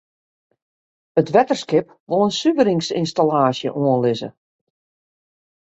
[1.19, 4.29] It wetterskip wol in suveringsynstallaasje oanlizze.